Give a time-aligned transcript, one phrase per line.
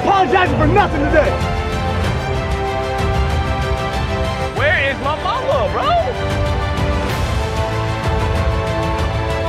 [0.00, 1.30] apologizing for nothing today.
[4.56, 5.90] Where is my mama, bro?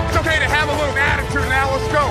[0.07, 1.71] It's okay to have a little attitude now.
[1.71, 2.03] Let's go.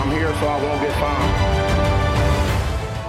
[0.00, 1.34] I'm here so I won't get fined.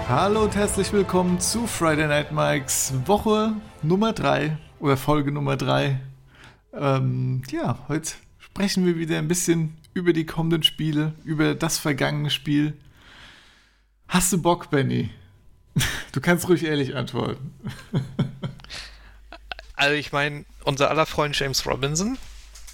[0.10, 6.00] Hallo und herzlich willkommen zu Friday Night Mikes Woche Nummer 3 oder Folge Nummer 3.
[6.74, 12.30] Ähm, ja, heute sprechen wir wieder ein bisschen über die kommenden Spiele, über das vergangene
[12.30, 12.74] Spiel.
[14.08, 15.10] Hast du Bock, Benny?
[16.12, 17.54] Du kannst ruhig ehrlich antworten.
[19.76, 22.18] Also ich meine, unser aller Freund James Robinson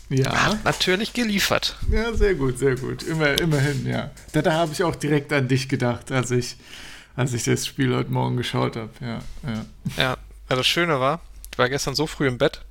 [0.09, 0.45] Ja.
[0.47, 1.75] hat natürlich geliefert.
[1.91, 3.03] Ja, sehr gut, sehr gut.
[3.03, 4.09] Immer, immerhin, ja.
[4.31, 6.55] Da, da habe ich auch direkt an dich gedacht, als ich,
[7.15, 8.89] als ich das Spiel heute Morgen geschaut habe.
[9.01, 9.65] Ja, ja.
[9.97, 10.17] Ja,
[10.49, 12.65] ja, das Schöne war, ich war gestern so früh im Bett,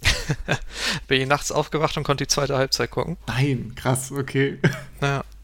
[1.08, 3.16] bin ich nachts aufgewacht und konnte die zweite Halbzeit gucken.
[3.26, 4.58] Nein, krass, okay.
[5.00, 5.24] Ja.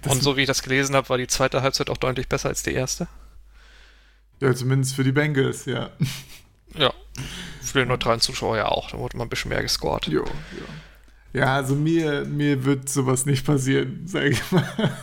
[0.00, 2.48] Das- und so wie ich das gelesen habe, war die zweite Halbzeit auch deutlich besser
[2.48, 3.06] als die erste.
[4.40, 5.90] Ja, zumindest für die Bengals, ja.
[6.74, 6.92] Ja.
[7.60, 10.06] Für den neutralen Zuschauer ja auch, da wurde mal ein bisschen mehr gescored.
[10.08, 11.40] Jo, ja.
[11.40, 14.96] Ja, also mir, mir wird sowas nicht passieren, sage ich mal.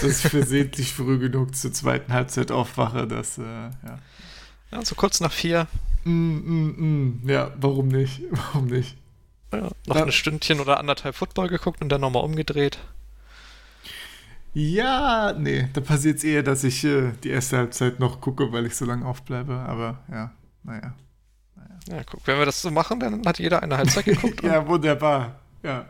[0.00, 3.98] Dass ich versehentlich früh genug zur zweiten Halbzeit aufwache, das, äh, ja.
[4.72, 5.66] Ja, so kurz nach vier,
[6.08, 7.28] Mm, mm, mm.
[7.28, 8.22] Ja, warum nicht?
[8.30, 8.96] Warum nicht?
[9.52, 10.04] ja, noch Ja.
[10.04, 12.78] ein Stündchen oder anderthalb Football geguckt und dann nochmal umgedreht.
[14.54, 18.66] Ja, nee, da passiert es eher, dass ich äh, die erste Halbzeit noch gucke, weil
[18.66, 20.32] ich so lange aufbleibe, aber ja,
[20.64, 20.94] naja.
[21.88, 24.42] Ja, guck, wenn wir das so machen, dann hat jeder eine Halbzeit geguckt.
[24.42, 25.38] Ja, wunderbar.
[25.62, 25.86] Ja.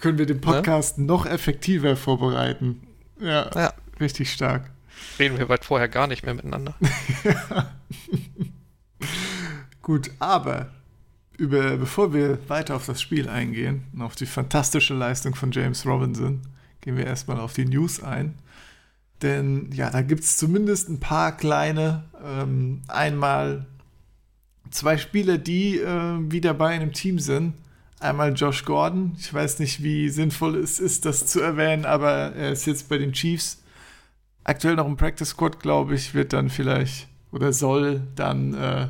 [0.00, 2.80] Können wir den Podcast noch effektiver vorbereiten?
[3.20, 3.72] Ja, Ja.
[4.00, 4.70] richtig stark.
[5.18, 6.74] Reden wir weit vorher gar nicht mehr miteinander.
[9.90, 10.68] Gut, aber
[11.36, 15.84] über, bevor wir weiter auf das Spiel eingehen und auf die fantastische Leistung von James
[15.84, 16.42] Robinson,
[16.80, 18.36] gehen wir erstmal auf die News ein.
[19.20, 23.66] Denn ja, da gibt es zumindest ein paar kleine, ähm, einmal
[24.70, 27.54] zwei Spieler, die äh, wieder bei einem Team sind.
[27.98, 29.16] Einmal Josh Gordon.
[29.18, 32.96] Ich weiß nicht, wie sinnvoll es ist, das zu erwähnen, aber er ist jetzt bei
[32.96, 33.60] den Chiefs.
[34.44, 38.86] Aktuell noch im Practice Squad, glaube ich, wird dann vielleicht oder soll dann äh,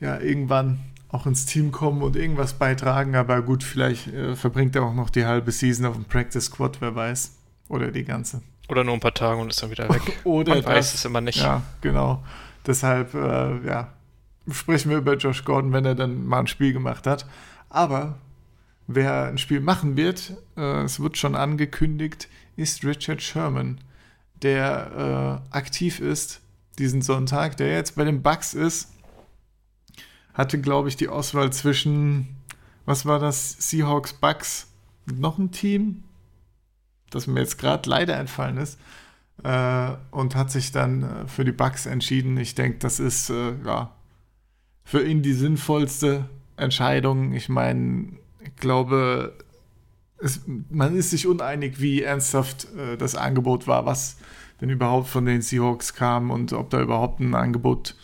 [0.00, 3.14] ja irgendwann auch ins Team kommen und irgendwas beitragen.
[3.14, 6.80] Aber gut, vielleicht äh, verbringt er auch noch die halbe Season auf dem Practice Squad,
[6.80, 7.32] wer weiß.
[7.68, 8.42] Oder die ganze.
[8.68, 10.02] Oder nur ein paar Tage und ist dann wieder weg.
[10.24, 10.94] Oder Man weiß das.
[10.94, 11.38] es immer nicht.
[11.38, 12.22] Ja, genau.
[12.66, 13.92] Deshalb, äh, ja,
[14.50, 17.26] sprechen wir über Josh Gordon, wenn er dann mal ein Spiel gemacht hat.
[17.68, 18.18] Aber
[18.86, 23.78] wer ein Spiel machen wird, äh, es wird schon angekündigt, ist Richard Sherman,
[24.42, 26.40] der äh, aktiv ist
[26.78, 28.92] diesen Sonntag, der jetzt bei den Bucks ist.
[30.36, 32.36] Hatte, glaube ich, die Auswahl zwischen,
[32.84, 34.68] was war das, Seahawks, Bucks,
[35.08, 36.04] und noch ein Team,
[37.10, 38.78] das mir jetzt gerade leider entfallen ist
[39.44, 42.36] äh, und hat sich dann äh, für die Bucks entschieden.
[42.36, 43.92] Ich denke, das ist äh, ja
[44.84, 47.32] für ihn die sinnvollste Entscheidung.
[47.32, 49.34] Ich meine, ich glaube,
[50.18, 54.16] es, man ist sich uneinig, wie ernsthaft äh, das Angebot war, was
[54.60, 57.94] denn überhaupt von den Seahawks kam und ob da überhaupt ein Angebot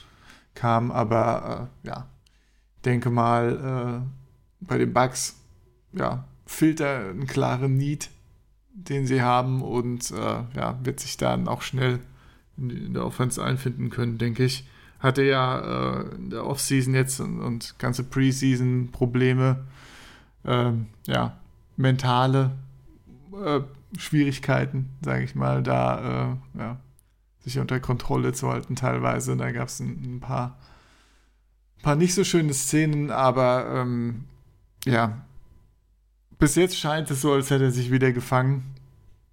[0.54, 0.90] kam.
[0.90, 2.08] Aber äh, ja,
[2.84, 5.36] denke mal, äh, bei den Bucks,
[5.92, 8.10] ja, fehlt da ein klarer Need
[8.74, 12.00] den sie haben und äh, ja, wird sich dann auch schnell
[12.56, 14.66] in der Offense einfinden können, denke ich.
[14.98, 19.64] Hatte ja äh, in der Offseason jetzt und, und ganze Preseason Probleme,
[20.44, 21.36] ähm, ja,
[21.76, 22.52] mentale
[23.44, 23.60] äh,
[23.98, 26.76] Schwierigkeiten, sage ich mal, da äh, ja,
[27.40, 29.36] sich unter Kontrolle zu halten teilweise.
[29.36, 30.56] Da gab es ein, ein paar,
[31.82, 34.24] paar nicht so schöne Szenen, aber ähm,
[34.84, 35.20] ja,
[36.38, 38.74] bis jetzt scheint es so, als hätte er sich wieder gefangen.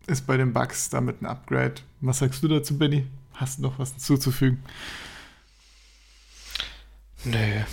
[0.07, 1.75] Ist bei den Bucks damit ein Upgrade.
[2.01, 3.05] Was sagst du dazu, Benny?
[3.33, 4.63] Hast du noch was hinzuzufügen?
[7.23, 7.63] Nee.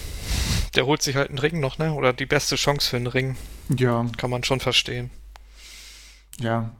[0.74, 1.92] Der holt sich halt einen Ring noch, ne?
[1.94, 3.36] Oder die beste Chance für einen Ring.
[3.76, 5.10] Ja, Kann man schon verstehen.
[6.38, 6.70] ja.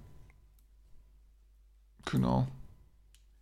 [2.05, 2.47] Genau.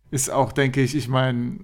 [0.09, 1.59] Ist auch, denke ich, ich meine,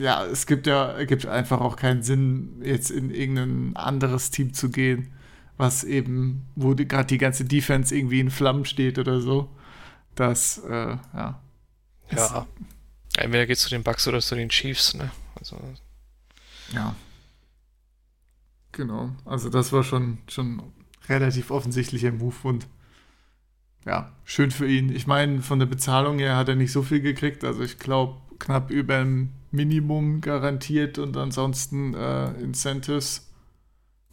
[0.00, 4.70] ja, es gibt ja, gibt einfach auch keinen Sinn, jetzt in irgendein anderes Team zu
[4.70, 5.12] gehen,
[5.58, 9.50] was eben, wo gerade die ganze Defense irgendwie in Flammen steht oder so.
[10.14, 11.40] Das, äh, ja.
[12.10, 12.46] Ja.
[13.16, 15.10] Entweder geht's zu den Bucks oder zu den Chiefs, ne?
[15.38, 15.58] Also,
[16.72, 16.94] Ja.
[18.72, 19.10] Genau.
[19.24, 20.62] Also das war schon, schon
[21.08, 22.68] relativ offensichtlicher Move und
[23.84, 24.94] ja, schön für ihn.
[24.94, 27.44] Ich meine, von der Bezahlung her hat er nicht so viel gekriegt.
[27.44, 33.28] Also ich glaube, knapp über ein Minimum garantiert und ansonsten äh, Incentives,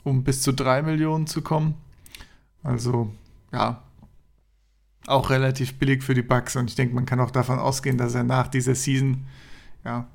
[0.04, 1.76] um bis zu drei Millionen zu kommen.
[2.64, 3.12] Also,
[3.52, 3.84] ja,
[5.08, 8.14] auch relativ billig für die Bucks und ich denke, man kann auch davon ausgehen, dass
[8.14, 9.26] er nach dieser Season
[9.86, 10.08] ja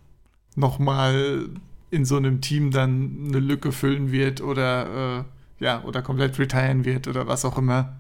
[0.54, 1.48] nochmal
[1.90, 6.84] in so einem Team dann eine Lücke füllen wird oder äh, ja oder komplett retiren
[6.84, 7.96] wird oder was auch immer.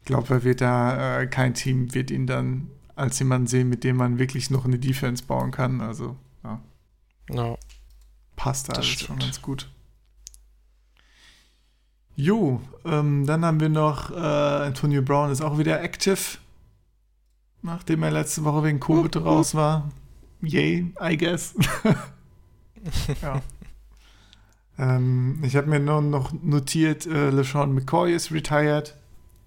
[0.00, 2.68] Ich glaube, er wird da äh, kein Team wird ihn dann
[3.02, 5.80] als jemanden sehen, mit dem man wirklich noch eine Defense bauen kann.
[5.80, 6.60] Also ja,
[7.30, 7.56] Ja.
[8.36, 9.20] passt da alles schon stimmt.
[9.20, 9.68] ganz gut.
[12.14, 16.38] Jo, ähm, dann haben wir noch äh, Antonio Brown ist auch wieder active,
[17.62, 19.90] nachdem er letzte Woche wegen Covid raus war.
[20.42, 21.54] Yay, I guess.
[23.22, 23.40] ja.
[24.78, 28.94] ähm, ich habe mir nur noch notiert, äh, LeSean McCoy ist retired,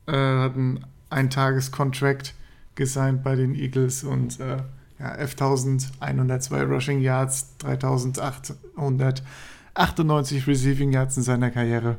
[0.07, 2.33] äh, hat einen Eintages-Contract
[2.75, 4.57] gesigned bei den Eagles und äh,
[4.99, 11.97] ja, 11.102 Rushing Yards, 3.898 Receiving Yards in seiner Karriere.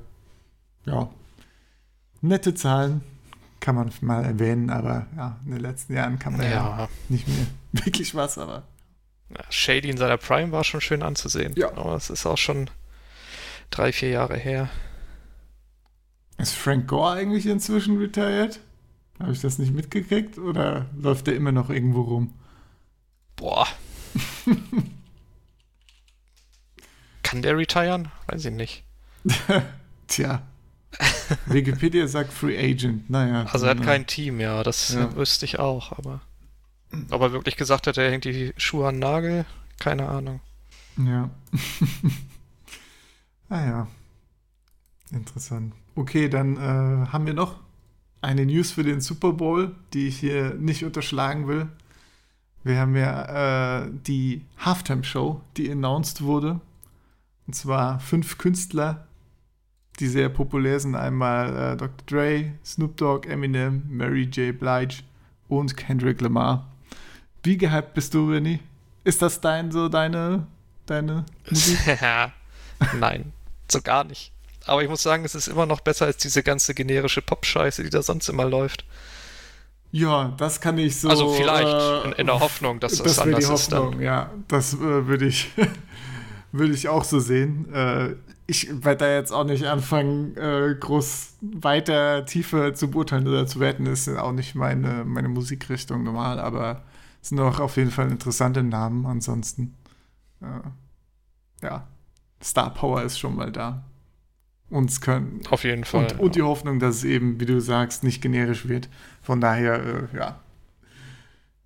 [0.85, 1.09] Ja,
[2.21, 3.03] nette Zahlen,
[3.61, 6.89] kann man mal erwähnen, aber ja, in den letzten Jahren kann man ja, Ja.
[7.09, 7.47] nicht mehr
[7.85, 8.63] wirklich was, aber
[9.31, 9.41] ja.
[9.51, 11.53] Shady in seiner Prime war schon schön anzusehen.
[11.57, 11.71] Ja.
[11.77, 12.71] Aber es ist auch schon
[13.71, 14.69] drei, vier Jahre her.
[16.39, 18.61] ist Frank Gore eigentlich inzwischen retired?
[19.19, 22.35] Habe ich das nicht mitgekriegt oder läuft der immer noch irgendwo rum?
[23.37, 23.67] Boah.
[27.23, 28.09] Kann der retiren?
[28.29, 28.85] Weiß ich nicht.
[30.07, 30.43] Tja.
[31.47, 33.11] Wikipedia sagt Free Agent.
[33.11, 33.47] Naja.
[33.53, 35.07] Also er hat kein Team, ja, das Ja.
[35.07, 36.21] äh, wüsste ich auch, aber
[37.11, 39.45] ob er wirklich gesagt hat, er hängt die Schuhe an den Nagel,
[39.79, 40.41] keine Ahnung.
[40.97, 41.29] Ja.
[43.51, 43.89] ah ja.
[45.11, 45.75] Interessant.
[45.95, 47.61] Okay, dann äh, haben wir noch
[48.21, 51.69] eine News für den Super Bowl, die ich hier nicht unterschlagen will.
[52.65, 56.61] Wir haben ja äh, die Halftime-Show, die announced wurde.
[57.47, 59.07] Und zwar fünf Künstler,
[60.01, 60.97] die sehr populär sind.
[60.97, 62.05] Einmal äh, Dr.
[62.07, 64.59] Dre, Snoop Dogg, Eminem, Mary J.
[64.59, 65.05] Blige
[65.49, 66.67] und Kendrick Lamar.
[67.45, 68.59] Wie gehypt bist du, Renny?
[69.05, 70.49] Ist das dein, so deine,
[70.87, 71.79] deine Musik?
[72.99, 73.33] Nein,
[73.71, 74.33] so gar nicht.
[74.67, 77.91] Aber ich muss sagen, es ist immer noch besser als diese ganze generische Pop-Scheiße, die
[77.91, 78.85] da sonst immer läuft.
[79.93, 81.09] Ja, das kann ich so.
[81.09, 84.03] also vielleicht äh, in, in der Hoffnung, dass das, das anders die ist Hoffnung, dann.
[84.03, 84.31] ja.
[84.49, 85.53] Das äh, würde ich,
[86.53, 87.73] würde ich auch so sehen.
[87.73, 88.17] Äh,
[88.49, 93.59] ich werde da jetzt auch nicht anfangen, äh, groß weiter tiefer zu beurteilen oder zu
[93.59, 93.85] werten.
[93.85, 96.83] Das ist auch nicht meine, meine Musikrichtung normal, aber
[97.23, 99.75] es sind auch auf jeden Fall interessante Namen ansonsten.
[100.41, 101.87] Äh, ja,
[102.43, 103.83] Star Power ist schon mal da.
[104.69, 106.07] Und es können Auf jeden Fall.
[106.13, 108.89] und, und die Hoffnung, dass es eben, wie du sagst, nicht generisch wird.
[109.23, 110.41] Von daher, äh, ja,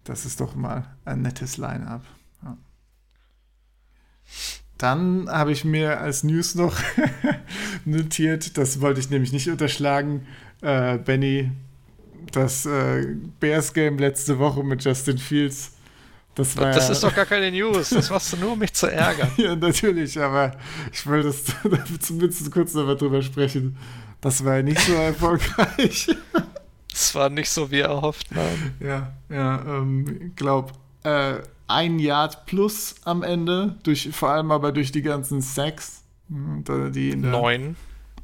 [0.05, 2.05] das ist doch mal ein nettes Line-up.
[2.43, 2.59] Ja.
[4.77, 6.79] Dann habe ich mir als News noch
[7.85, 10.27] notiert, das wollte ich nämlich nicht unterschlagen,
[10.61, 11.51] äh, Benny,
[12.33, 15.73] das äh, Bears-Game letzte Woche mit Justin Fields.
[16.35, 17.91] Das war das ist doch gar keine News.
[17.91, 19.31] Das machst du nur, um mich zu ärgern.
[19.37, 20.53] ja, natürlich, aber
[20.93, 21.45] ich wollte das
[22.01, 23.77] zumindest kurz nochmal drüber sprechen.
[24.21, 26.09] Das war ja nicht so erfolgreich.
[26.93, 28.29] Es war nicht so, wie erhofft.
[28.33, 28.75] Nein.
[28.81, 30.73] ja, ja, ähm, ich glaube,
[31.03, 31.37] äh,
[31.67, 36.03] ein Yard plus am Ende, durch, vor allem aber durch die ganzen Sacks.
[36.29, 37.77] hm, Die Neun.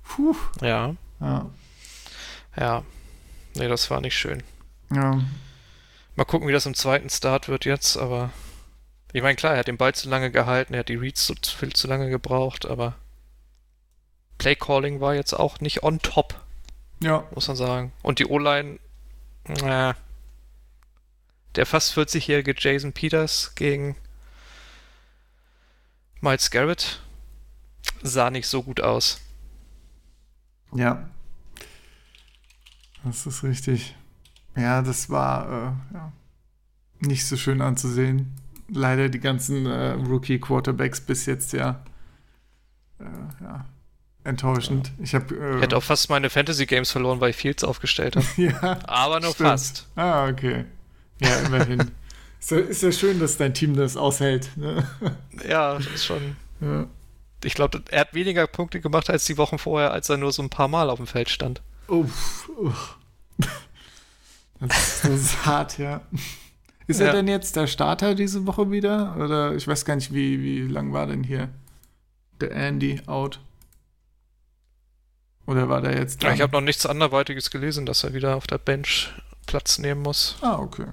[0.05, 1.51] Puh, Ja, ja,
[2.57, 2.83] ja.
[3.55, 4.43] Nee, das war nicht schön.
[4.95, 5.21] ja,
[6.17, 8.33] Mal gucken, wie das im zweiten Start wird jetzt, aber.
[9.13, 11.35] Ich meine, klar, er hat den Ball zu lange gehalten, er hat die Reads so
[11.35, 12.97] viel zu lange gebraucht, aber.
[14.39, 16.43] Playcalling war jetzt auch nicht on top,
[17.01, 17.93] ja, muss man sagen.
[18.03, 18.79] Und die O-Line,
[19.63, 19.97] na,
[21.55, 23.97] der fast 40-jährige Jason Peters gegen
[26.21, 27.01] Miles Garrett
[28.03, 29.21] sah nicht so gut aus.
[30.75, 31.09] ja.
[33.05, 33.95] Das ist richtig.
[34.57, 36.13] Ja, das war äh, ja,
[37.01, 38.35] nicht so schön anzusehen.
[38.69, 41.85] Leider die ganzen äh, Rookie-Quarterbacks bis jetzt ja,
[42.99, 43.05] äh,
[43.43, 43.65] ja
[44.27, 44.93] enttäuschend.
[44.99, 48.17] Ich habe äh, Ich hätte auch fast meine Fantasy Games verloren, weil ich Fields aufgestellt
[48.17, 48.27] habe.
[48.37, 49.49] ja, Aber nur Stimmt.
[49.49, 49.87] fast.
[49.97, 50.65] Ah, okay.
[51.21, 51.81] Ja, immerhin.
[52.41, 54.51] ist, ja, ist ja schön, dass dein Team das aushält.
[54.57, 54.87] Ne?
[55.49, 56.37] Ja, das ist schon.
[56.61, 56.87] Ja.
[57.45, 60.43] Ich glaube, er hat weniger Punkte gemacht als die Wochen vorher, als er nur so
[60.43, 61.63] ein paar Mal auf dem Feld stand.
[61.87, 62.97] Uff, uff.
[64.61, 66.01] Das, das ist hart, ja.
[66.87, 67.13] Ist er Ja.
[67.13, 69.17] denn jetzt der Starter diese Woche wieder?
[69.17, 71.49] Oder ich weiß gar nicht, wie, wie lang war denn hier
[72.41, 73.41] der Andy out?
[75.47, 78.47] Oder war der jetzt Ja, ich habe noch nichts anderweitiges gelesen, dass er wieder auf
[78.47, 79.13] der Bench
[79.47, 80.37] Platz nehmen muss.
[80.41, 80.87] Ah, okay.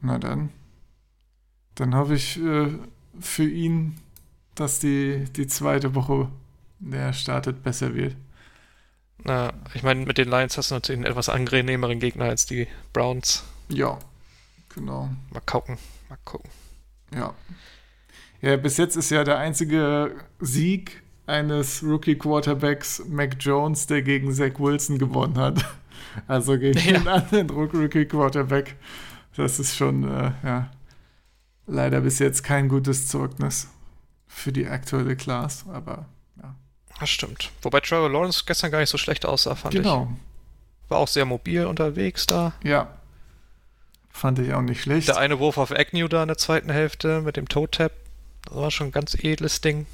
[0.00, 0.50] Na dann.
[1.74, 2.68] Dann hoffe ich äh,
[3.18, 3.98] für ihn,
[4.54, 6.28] dass die, die zweite Woche,
[6.78, 8.14] der startet, besser wird.
[9.24, 12.66] Na, ich meine, mit den Lions hast du natürlich einen etwas angenehmeren Gegner als die
[12.92, 13.44] Browns.
[13.68, 13.98] Ja,
[14.74, 15.10] genau.
[15.30, 16.50] Mal gucken, mal gucken.
[17.14, 17.34] Ja.
[18.40, 24.58] Ja, bis jetzt ist ja der einzige Sieg eines Rookie-Quarterbacks Mac Jones, der gegen Zach
[24.58, 25.64] Wilson gewonnen hat.
[26.26, 26.98] Also gegen Ja.
[26.98, 28.76] den anderen Rookie-Quarterback.
[29.36, 30.70] Das ist schon, äh, ja,
[31.66, 33.68] leider bis jetzt kein gutes Zeugnis
[34.26, 36.04] für die aktuelle Class, aber.
[37.02, 37.50] Das stimmt.
[37.62, 40.08] Wobei Trevor Lawrence gestern gar nicht so schlecht aussah, fand Genau,
[40.84, 40.90] ich.
[40.90, 42.52] War auch sehr mobil unterwegs da.
[42.62, 42.88] ja.
[44.14, 45.08] Fand ich auch nicht schlecht.
[45.08, 47.90] Der eine Wurf auf Agnew da in der zweiten Hälfte mit dem Toe-Tap.
[48.44, 49.86] Das war schon ein ganz edles Ding.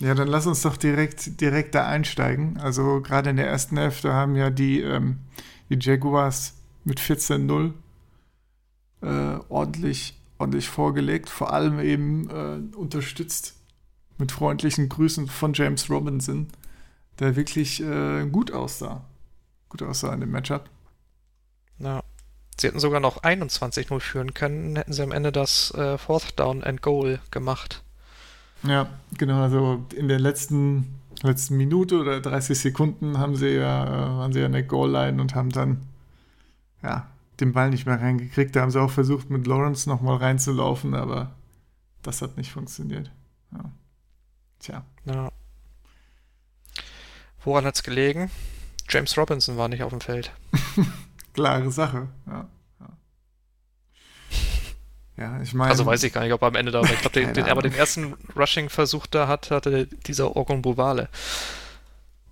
[0.00, 2.58] Ja, dann lass uns doch direkt, direkt da einsteigen.
[2.58, 5.18] Also gerade in der ersten Hälfte haben ja die, ähm,
[5.68, 6.54] die Jaguars
[6.84, 7.72] mit 14-0
[9.02, 9.06] äh,
[9.48, 11.28] ordentlich, ordentlich vorgelegt.
[11.30, 13.54] Vor allem eben äh, unterstützt
[14.22, 16.46] mit freundlichen Grüßen von James Robinson,
[17.18, 19.04] der wirklich äh, gut aussah.
[19.68, 20.70] Gut aussah in dem Matchup.
[21.80, 22.04] Ja.
[22.56, 26.62] Sie hätten sogar noch 21-0 führen können, hätten sie am Ende das äh, Fourth Down
[26.62, 27.82] and Goal gemacht.
[28.62, 28.86] Ja,
[29.18, 29.42] genau.
[29.42, 34.38] Also in der letzten, letzten Minute oder 30 Sekunden haben sie ja, äh, waren sie
[34.38, 35.80] ja in der Goal-Line und haben dann
[36.84, 37.08] ja,
[37.40, 38.54] den Ball nicht mehr reingekriegt.
[38.54, 41.32] Da haben sie auch versucht, mit Lawrence nochmal reinzulaufen, aber
[42.02, 43.10] das hat nicht funktioniert.
[43.50, 43.64] Ja.
[44.62, 44.84] Tja.
[45.06, 45.32] Ja.
[47.44, 48.30] Woran hat's gelegen?
[48.88, 50.30] James Robinson war nicht auf dem Feld.
[51.34, 52.08] Klare Sache.
[52.26, 52.48] Ja,
[55.16, 55.42] ja.
[55.42, 55.70] ich meine.
[55.70, 56.92] Also weiß ich gar nicht, ob er am Ende da war.
[56.92, 61.08] Ich glaube, den, den, aber den ersten Rushing-Versuch da hat, hatte dieser Orgon Bovale.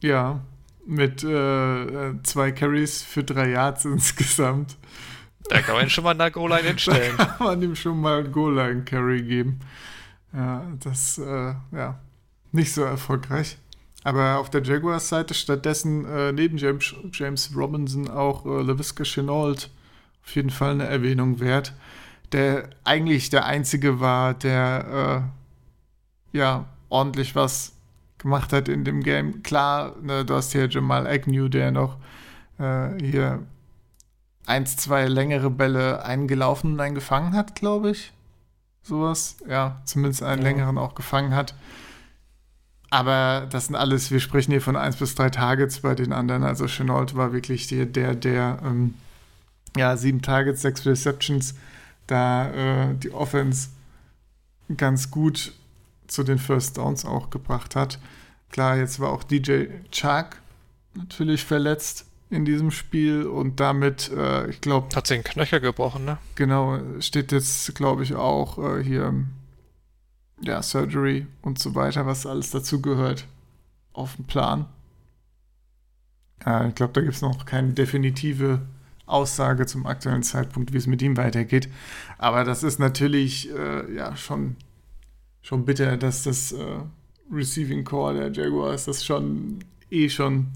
[0.01, 0.41] Ja,
[0.87, 4.77] mit äh, zwei Carries für drei Yards insgesamt.
[5.49, 7.17] Da kann man ihn schon mal in der Goal-Line hinstellen.
[7.17, 9.61] Da kann man ihm schon mal einen Goal-Line-Carry geben.
[10.33, 11.99] Ja, das, äh, ja,
[12.53, 13.59] nicht so erfolgreich.
[14.03, 19.71] Aber auf der Jaguars-Seite stattdessen äh, neben James, James Robinson auch äh, LaVisca Chenault
[20.25, 21.75] auf jeden Fall eine Erwähnung wert,
[22.33, 25.25] der eigentlich der Einzige war, der
[26.33, 27.73] äh, ja ordentlich was
[28.19, 29.43] gemacht hat in dem Game.
[29.43, 31.97] Klar, ne, du hast hier Jamal Agnew, der noch
[32.59, 33.41] äh, hier
[34.47, 38.13] eins, zwei längere Bälle eingelaufen und einen gefangen hat, glaube ich.
[38.83, 39.37] Sowas.
[39.49, 40.49] Ja, zumindest einen Ja.
[40.49, 41.55] längeren auch gefangen hat.
[42.91, 46.43] Aber das sind alles, wir sprechen hier von eins bis drei Targets bei den anderen.
[46.43, 48.95] Also Chenault war wirklich der, der, der ähm,
[49.77, 51.55] ja, sieben Targets, sechs Receptions,
[52.09, 53.69] da äh, die Offense
[54.77, 55.53] ganz gut
[56.09, 57.99] zu den First Downs auch gebracht hat.
[58.51, 60.41] Klar, jetzt war auch DJ Chark
[60.95, 66.05] natürlich verletzt in diesem Spiel und damit, äh, ich glaube, Hat sich den Knöchel gebrochen,
[66.05, 66.19] ne?
[66.37, 69.13] genau, steht jetzt, glaube ich, auch äh, hier,
[70.41, 73.27] ja, Surgery und so weiter, was alles dazu gehört,
[73.93, 74.67] auf dem Plan.
[76.45, 78.61] Äh, ich glaube, da gibt es noch keine definitive
[79.07, 81.69] Aussage zum aktuellen Zeitpunkt, wie es mit ihm weitergeht.
[82.19, 84.57] Aber das ist natürlich, äh, ja, schon,
[85.43, 86.81] schon bitter, dass das äh,
[87.31, 89.59] Receiving Core der Jaguars das schon
[89.91, 90.49] eh schon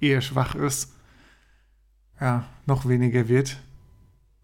[0.00, 0.92] eher schwach ist.
[2.20, 3.58] Ja, noch weniger wird.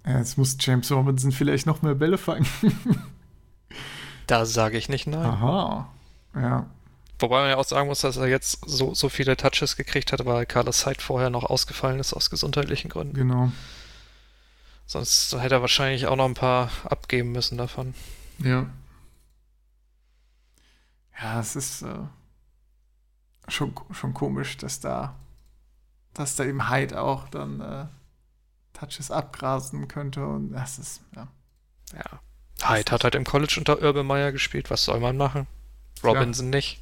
[0.07, 2.47] Jetzt muss James Robinson vielleicht noch mehr Bälle fangen.
[4.33, 5.27] Da sage ich nicht nein.
[5.27, 5.91] Aha.
[6.35, 6.65] Ja.
[7.19, 10.25] Wobei man ja auch sagen muss, dass er jetzt so, so viele Touches gekriegt hat,
[10.25, 13.13] weil Carlos Hyde vorher noch ausgefallen ist aus gesundheitlichen Gründen.
[13.13, 13.53] Genau.
[14.87, 17.93] Sonst hätte er wahrscheinlich auch noch ein paar abgeben müssen davon.
[18.39, 18.65] Ja.
[21.21, 21.99] Ja, es ist äh,
[23.49, 25.15] schon, schon komisch, dass da,
[26.15, 27.85] dass da eben Hyde auch dann äh,
[28.73, 31.29] Touches abgrasen könnte und das ist, ja.
[31.93, 32.21] Ja.
[32.69, 34.71] Hyde hat halt im College unter Urban Meyer gespielt.
[34.71, 35.47] Was soll man machen?
[36.05, 36.81] Robinson nicht.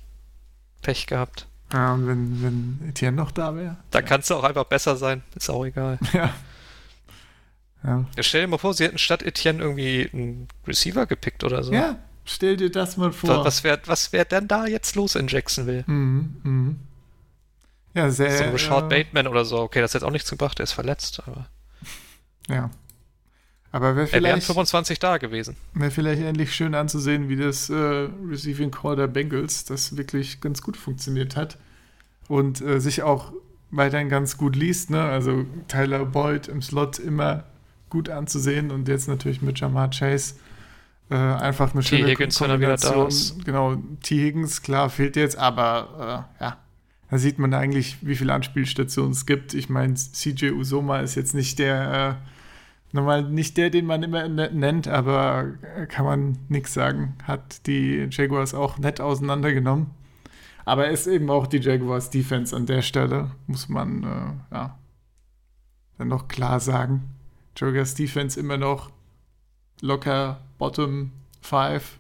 [0.83, 1.47] Pech gehabt.
[1.73, 3.77] Ja, und wenn, wenn Etienne noch da wäre.
[3.91, 5.23] Da kannst du auch einfach besser sein.
[5.35, 5.99] Ist auch egal.
[6.13, 6.31] Ja.
[7.83, 8.05] Ja.
[8.15, 11.73] Ja, stell dir mal vor, sie hätten statt Etienne irgendwie einen Receiver gepickt oder so.
[11.73, 11.97] ja,
[12.27, 13.43] stell dir das mal vor.
[13.43, 15.85] Was wäre was wär denn da jetzt los in Jacksonville?
[15.87, 16.81] Mhm, mhm.
[17.95, 18.37] Ja, sehr.
[18.37, 19.61] so ein Rashad äh, Bateman oder so.
[19.61, 21.47] Okay, das hat jetzt auch nichts gebracht, der ist verletzt, aber
[22.49, 22.69] Ja.
[23.73, 25.57] Aber wäre er wäre vielleicht, 25 da gewesen.
[25.75, 30.61] wär vielleicht endlich schön anzusehen, wie das äh, Receiving Core der Bengals das wirklich ganz
[30.61, 31.57] gut funktioniert hat
[32.29, 33.33] und äh, sich auch
[33.71, 34.91] weiterhin ganz gut liest.
[34.91, 35.01] Ne?
[35.01, 37.45] Also Tyler Boyd im Slot immer
[37.91, 40.35] gut anzusehen und jetzt natürlich mit Jamar Chase
[41.11, 41.97] äh, einfach eine T.
[41.97, 43.09] schöne Higgins, er da Kombination.
[43.09, 43.45] ist.
[43.45, 44.17] Genau, T.
[44.17, 46.57] Higgins, klar, fehlt jetzt, aber äh, ja,
[47.11, 49.55] da sieht man eigentlich, wie viele Anspielstationen es gibt.
[49.55, 52.31] Ich meine, CJ Usoma ist jetzt nicht der, äh,
[52.93, 57.17] normal nicht der, den man immer ne- nennt, aber äh, kann man nichts sagen.
[57.25, 59.91] Hat die Jaguars auch nett auseinandergenommen.
[60.65, 64.79] Aber ist eben auch die Jaguars Defense an der Stelle, muss man äh, ja
[65.99, 67.11] dann noch klar sagen.
[67.57, 68.91] Jaguars Defense immer noch
[69.81, 71.99] locker Bottom 5.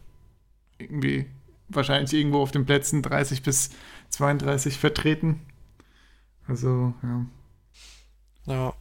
[0.78, 1.26] Irgendwie
[1.68, 3.70] wahrscheinlich irgendwo auf den Plätzen 30 bis
[4.08, 5.40] 32 vertreten.
[6.46, 7.26] Also, ja.
[8.46, 8.74] Ja.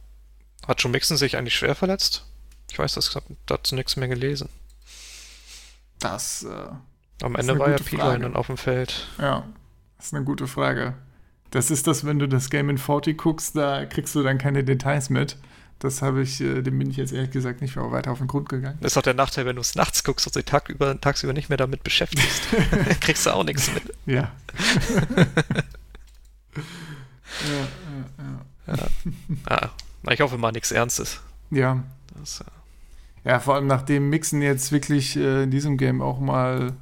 [0.66, 2.24] Hat Joe Mixon sich eigentlich schwer verletzt?
[2.70, 4.48] Ich weiß, das habe dazu nichts mehr gelesen.
[5.98, 6.44] Das.
[6.44, 8.20] Äh, Am Ende war ja gute Pila Frage.
[8.22, 9.08] dann auf dem Feld.
[9.18, 9.44] Ja,
[9.96, 10.94] das ist eine gute Frage.
[11.50, 14.62] Das ist das, wenn du das Game in 40 guckst, da kriegst du dann keine
[14.64, 15.36] Details mit.
[15.80, 18.28] Das habe ich, äh, dem bin ich jetzt ehrlich gesagt nicht mehr weiter auf den
[18.28, 18.78] Grund gegangen.
[18.82, 21.32] Das ist auch der Nachteil, wenn du es nachts guckst und dich Tag über, tagsüber
[21.32, 22.42] nicht mehr damit beschäftigst.
[23.00, 23.84] Kriegst du auch nichts mit.
[24.06, 24.30] Ja.
[26.54, 27.66] ja, ja,
[28.18, 28.44] ja.
[28.66, 28.88] Ah,
[29.48, 29.70] na,
[30.08, 31.20] ich hoffe mal nichts Ernstes.
[31.50, 31.82] Ja,
[32.18, 32.44] Das, äh,
[33.28, 36.76] Ja, vor allem nachdem Mixon jetzt wirklich äh, in diesem Game auch mal ein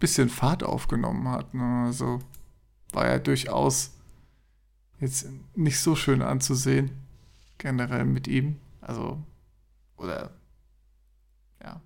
[0.00, 1.52] bisschen Fahrt aufgenommen hat.
[1.54, 1.84] Ne?
[1.86, 2.20] Also
[2.92, 3.92] war ja durchaus
[5.00, 6.90] jetzt nicht so schön anzusehen,
[7.58, 8.56] generell mit ihm.
[8.80, 9.18] Also,
[9.96, 10.30] oder
[11.62, 11.80] ja.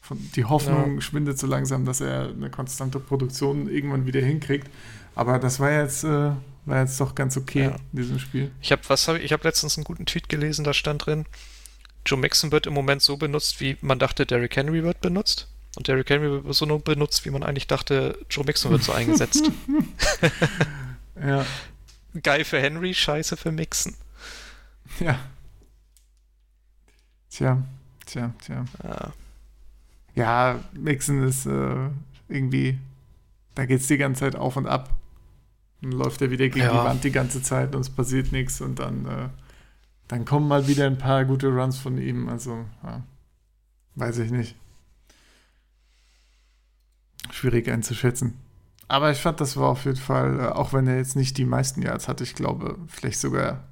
[0.00, 4.68] Von, die Hoffnung schwindet so langsam, dass er eine konstante Produktion irgendwann wieder hinkriegt.
[5.14, 6.32] Aber das war jetzt, äh,
[6.64, 7.70] war jetzt doch ganz okay Ja.
[7.92, 8.50] in diesem Spiel.
[8.60, 11.26] Ich habe was hab ich, ich habe letztens einen guten Tweet gelesen, da stand drin,
[12.06, 15.48] Joe Mixon wird im Moment so benutzt, wie man dachte, Derrick Henry wird benutzt.
[15.76, 18.92] Und Derrick Henry wird so nur benutzt, wie man eigentlich dachte, Joe Mixon wird so
[18.92, 19.42] eingesetzt.
[21.24, 21.44] Ja,
[22.22, 23.94] Geil für Henry, scheiße für Mixon.
[25.00, 25.18] ja.
[27.30, 27.62] Tja,
[28.06, 28.64] tja, tja.
[28.82, 29.12] Ja,
[30.14, 31.88] Ja, Mixon ist äh,
[32.28, 32.78] irgendwie,
[33.54, 34.94] da geht's die ganze Zeit auf und ab.
[35.82, 36.70] Dann läuft er wieder gegen Ja.
[36.70, 39.28] die Wand die ganze Zeit und es passiert nichts und dann, äh,
[40.08, 42.28] dann kommen mal wieder ein paar gute Runs von ihm.
[42.28, 43.02] Also, ja,
[43.96, 44.56] weiß ich nicht.
[47.30, 48.34] Schwierig einzuschätzen.
[48.88, 51.44] Aber ich fand, das war auf jeden Fall, äh, auch wenn er jetzt nicht die
[51.44, 53.64] meisten Yards hatte, ich glaube, vielleicht sogar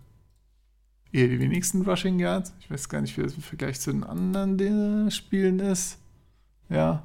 [1.12, 2.53] eher die wenigsten Rushing Yards.
[2.61, 5.99] Ich weiß gar nicht, wie das im Vergleich zu den anderen Spielen ist.
[6.68, 7.03] Ja.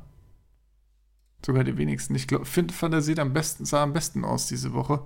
[1.44, 2.16] Sogar die wenigsten.
[2.16, 5.02] Ich glaube, finde, fand er sieht am besten, sah am besten aus diese Woche.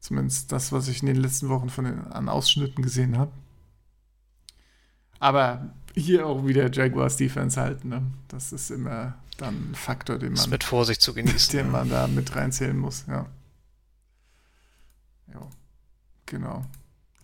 [0.00, 3.32] Zumindest das, was ich in den letzten Wochen von den an Ausschnitten gesehen habe.
[5.18, 7.88] Aber hier auch wieder Jaguars Defense halten.
[7.88, 8.02] Ne?
[8.28, 11.58] Das ist immer dann ein Faktor, den man mit Vorsicht zu genießen.
[11.58, 13.26] den man da mit reinzählen muss, ja.
[15.32, 15.48] Ja,
[16.26, 16.64] genau.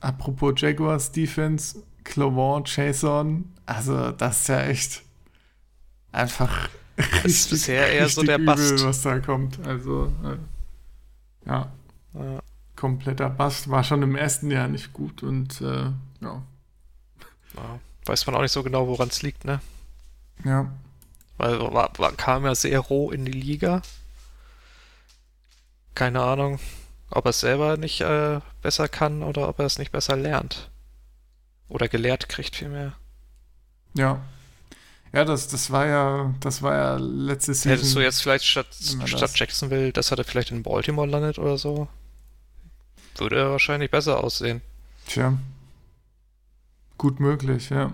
[0.00, 5.02] Apropos Jaguars Defense, Clement, Jason, also das ist ja echt
[6.12, 8.84] einfach Das ist bisher eher so der Bast.
[8.84, 9.58] was da kommt.
[9.66, 11.72] Also, äh, ja,
[12.14, 12.40] Ja.
[12.76, 13.68] kompletter Bast.
[13.70, 16.42] War schon im ersten Jahr nicht gut und äh, ja.
[17.56, 17.80] Ja.
[18.04, 19.60] Weiß man auch nicht so genau, woran es liegt, ne?
[20.44, 20.70] Ja,
[21.38, 23.82] Weil war, war, kam ja sehr roh in die Liga.
[25.94, 26.58] Keine Ahnung,
[27.10, 30.70] ob er es selber nicht äh, besser kann oder ob er es nicht besser lernt.
[31.68, 32.92] Oder gelehrt kriegt vielmehr.
[33.94, 34.20] ja.
[35.14, 37.76] Ja, das, das war ja, das war ja letztes Season.
[37.78, 39.38] Hättest du jetzt vielleicht statt, statt das.
[39.38, 41.86] Jacksonville, dass er vielleicht in Baltimore landet oder so?
[43.18, 44.60] Würde er wahrscheinlich besser aussehen.
[45.06, 45.38] Tja.
[46.98, 47.92] Gut möglich, ja.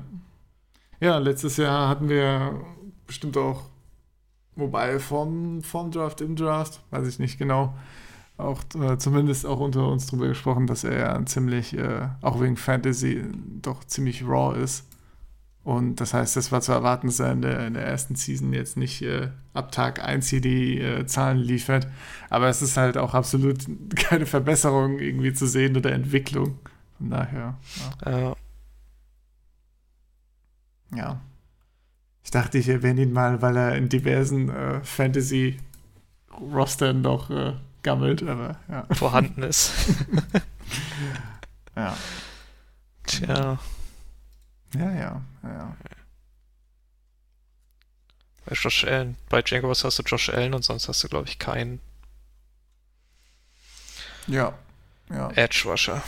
[1.01, 2.59] Ja, letztes Jahr hatten wir
[3.07, 3.65] bestimmt auch,
[4.57, 7.77] wobei vom, vom Draft im Draft, weiß ich nicht genau,
[8.39, 12.57] auch äh, zumindest auch unter uns drüber gesprochen, dass er ja ziemlich, äh, auch wegen
[12.57, 13.25] Fantasy,
[13.61, 14.87] doch ziemlich raw ist.
[15.71, 18.53] Und das heißt, das war zu erwarten, dass er in der, in der ersten Season
[18.53, 21.87] jetzt nicht äh, ab Tag 1 hier die äh, Zahlen liefert.
[22.29, 23.59] Aber es ist halt auch absolut
[23.95, 26.59] keine Verbesserung irgendwie zu sehen oder Entwicklung.
[26.99, 27.57] Von daher,
[28.05, 28.31] ja.
[28.31, 28.35] Äh,
[30.97, 31.21] ja.
[32.25, 37.53] Ich dachte, ich erwähne ihn mal, weil er in diversen äh, Fantasy-Rostern noch äh,
[37.85, 38.87] gammelt, aber ja.
[38.93, 39.73] vorhanden ist.
[41.77, 41.97] Ja,
[43.07, 43.61] Tja,
[44.75, 45.23] ja, ja.
[45.43, 45.77] ja.
[48.47, 51.39] bei Josh Allen, bei Jaguars hast du Josh Allen und sonst hast du, glaube ich,
[51.39, 51.81] keinen
[54.27, 54.55] Ja,
[55.11, 55.31] ja.
[55.35, 56.03] Edge Rusher,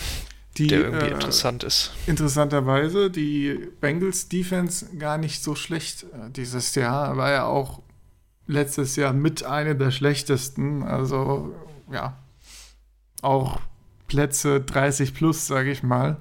[0.58, 1.92] Die, der irgendwie äh, interessant ist.
[2.06, 7.16] interessanterweise die Bengals Defense gar nicht so schlecht äh, dieses Jahr.
[7.16, 7.82] War ja auch
[8.46, 10.82] letztes Jahr mit einer der schlechtesten.
[10.82, 11.54] Also
[11.90, 12.16] ja,
[13.22, 13.60] auch
[14.08, 16.16] Plätze 30 plus, sage ich mal.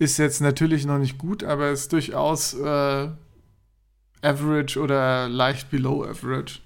[0.00, 3.08] Ist jetzt natürlich noch nicht gut, aber ist durchaus äh,
[4.22, 6.60] average oder leicht below average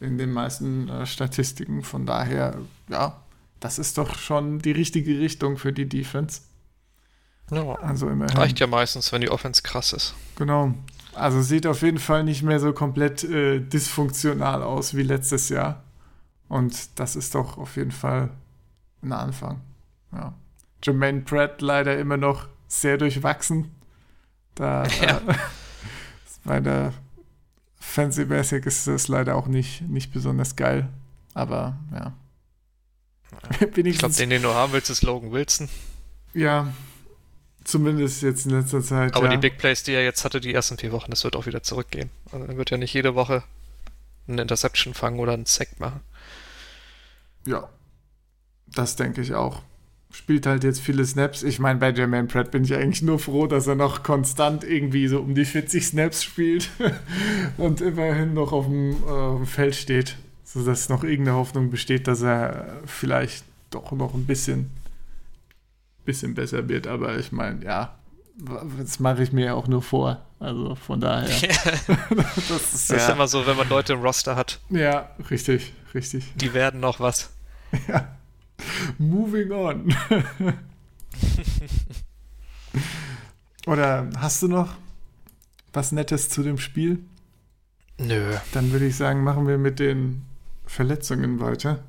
[0.00, 1.84] in den meisten äh, Statistiken.
[1.84, 3.20] Von daher, ja,
[3.60, 6.40] das ist doch schon die richtige Richtung für die Defense.
[7.52, 8.36] Ja, Also immerhin.
[8.36, 10.14] reicht ja meistens, wenn die Offense krass ist.
[10.34, 10.74] Genau.
[11.14, 15.84] Also sieht auf jeden Fall nicht mehr so komplett äh, dysfunktional aus wie letztes Jahr.
[16.48, 18.30] Und das ist doch auf jeden Fall
[19.02, 19.60] ein Anfang.
[20.12, 20.34] Ja.
[20.82, 23.74] Jermaine Pratt leider immer noch sehr durchwachsen.
[24.54, 25.18] Da Ja.
[25.18, 25.34] äh,
[26.44, 26.92] bei der
[27.78, 30.88] Fancy Basic ist das leider auch nicht, nicht besonders geil.
[31.34, 32.12] Aber ja.
[33.76, 35.68] Ich glaube, den, den du haben willst, ist Logan Wilson.
[36.32, 36.72] ja,
[37.64, 39.14] zumindest jetzt in letzter Zeit.
[39.16, 39.32] Aber ja.
[39.32, 41.62] die Big Plays, die er jetzt hatte, die ersten vier Wochen, das wird auch wieder
[41.62, 42.10] zurückgehen.
[42.30, 43.42] Also er wird ja nicht jede Woche
[44.28, 46.00] eine Interception fangen oder einen Sack machen.
[47.44, 47.68] Ja,
[48.66, 49.62] das denke ich auch.
[50.10, 51.42] Spielt halt jetzt viele Snaps.
[51.42, 55.08] Ich meine, bei Jermaine Pratt bin ich eigentlich nur froh, dass er noch konstant irgendwie
[55.08, 56.70] so um die 40 Snaps spielt
[57.58, 62.06] und immerhin noch auf dem, äh, auf dem Feld steht, sodass noch irgendeine Hoffnung besteht,
[62.06, 64.70] dass er vielleicht doch noch ein bisschen,
[66.04, 66.86] bisschen besser wird.
[66.86, 67.96] Aber ich meine, ja,
[68.78, 70.22] das mache ich mir ja auch nur vor.
[70.38, 71.28] Also von daher.
[71.28, 75.72] das ist Das ist ja, immer so, wenn man Leute im Roster hat, ja, richtig,
[75.94, 76.32] richtig.
[76.36, 77.30] die werden noch was.
[77.88, 78.16] Ja.
[78.98, 79.94] Moving on.
[83.66, 84.74] Oder hast du noch
[85.72, 87.00] was Nettes zu dem Spiel?
[87.98, 88.36] Nö.
[88.52, 90.24] Dann würde ich sagen, machen wir mit den
[90.66, 91.82] Verletzungen weiter.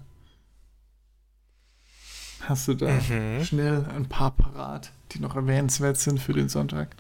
[2.42, 3.44] Hast du da Mhm.
[3.44, 6.96] schnell ein paar parat, die noch erwähnenswert sind für den Sonntag?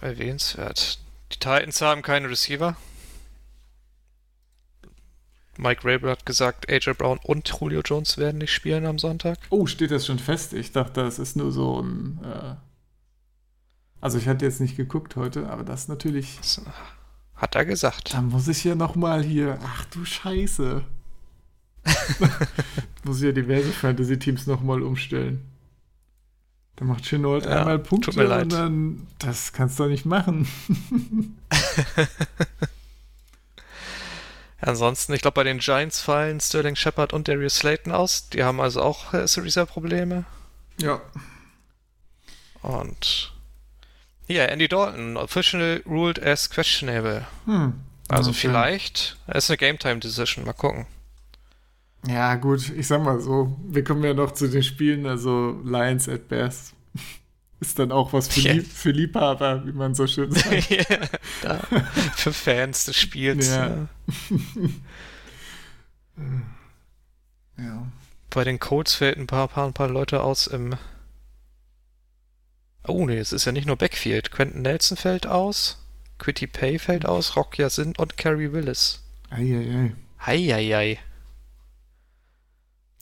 [0.00, 0.98] Erwähnenswert.
[1.32, 2.76] Die Titans haben keine Receiver.
[5.58, 9.38] Mike Rabel hat gesagt, AJ Brown und Julio Jones werden nicht spielen am Sonntag.
[9.50, 10.52] Oh, steht das schon fest?
[10.52, 12.20] Ich dachte, das ist nur so ein.
[12.24, 12.54] Äh
[14.00, 16.36] also, ich hatte jetzt nicht geguckt heute, aber das natürlich.
[16.38, 16.60] Das
[17.34, 18.14] hat er gesagt.
[18.14, 19.58] Da muss ich ja nochmal hier.
[19.64, 20.82] Ach du Scheiße.
[23.04, 25.42] muss ich ja diverse Fantasy-Teams nochmal umstellen.
[26.76, 29.06] Da macht Chenault Ja, einmal Punkte und dann.
[29.18, 30.46] Das kannst du doch nicht machen.
[34.60, 38.30] Ansonsten, ich glaube, bei den Giants fallen Sterling Shepard und Darius Slayton aus.
[38.30, 40.24] Die haben also auch äh, Reserve-Probleme.
[40.80, 41.00] Ja.
[42.62, 43.32] Und
[44.26, 47.26] ja, Andy Dalton, officially ruled as questionable.
[47.44, 47.74] Hm.
[48.08, 48.38] Also Okay.
[48.40, 50.86] vielleicht, es ist eine Game-Time-Decision, mal gucken.
[52.06, 56.08] Ja, gut, ich sag mal so, wir kommen ja noch zu den Spielen, also Lions
[56.08, 56.72] at Bears
[57.60, 58.52] ist dann auch was für, Ja.
[58.52, 60.68] Lieb für Liebhaber, wie man so schön sagt.
[61.42, 61.58] da,
[62.14, 63.48] für Fans des Spiels.
[63.48, 63.68] Ja.
[63.68, 63.88] ne?
[67.58, 67.86] ja.
[68.30, 70.76] Bei den Colts fällt ein paar, paar, ein paar Leute aus im.
[72.86, 74.30] Oh nee, es ist ja nicht nur Backfield.
[74.30, 75.84] Quentin Nelson fällt aus,
[76.18, 79.02] Quitty Pay fällt aus, Rock Yasin und Kerry Willis.
[79.30, 79.94] Eieiei.
[80.24, 80.98] Heieiei.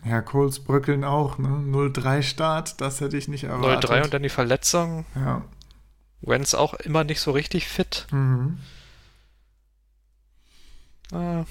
[0.04, 1.48] Ja, Coles bröckeln auch, ne?
[1.48, 3.90] 0-3 Start, das hätte ich nicht erwartet.
[3.90, 5.06] 0-3 und dann die Verletzung.
[5.14, 5.42] Ja.
[6.20, 8.06] Wentz auch immer nicht so richtig fit.
[8.10, 8.58] Mhm.
[11.12, 11.44] Ah.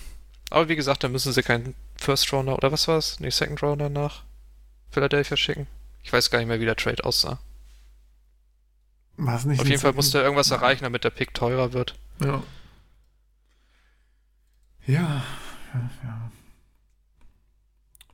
[0.50, 3.20] Aber wie gesagt, da müssen sie keinen First Rounder oder was war's?
[3.20, 4.24] Nee, Second Rounder nach
[4.92, 5.68] Philadelphia schicken.
[6.04, 7.40] Ich weiß gar nicht mehr, wie der Trade aussah.
[9.18, 11.96] Was nicht Auf jeden Fall musste er irgendwas erreichen, damit der Pick teurer wird.
[12.20, 12.44] Ja.
[14.86, 15.24] Ja,
[15.74, 16.23] ja, ja.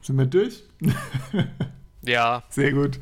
[0.01, 0.63] Sind wir durch?
[2.01, 2.97] Ja, Sehr gut.